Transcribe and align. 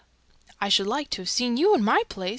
'""I 0.59 0.67
should 0.67 0.87
like 0.87 1.11
to 1.11 1.21
have 1.21 1.29
seen 1.29 1.57
you 1.57 1.75
in 1.75 1.83
my 1.83 2.01
place. 2.09 2.29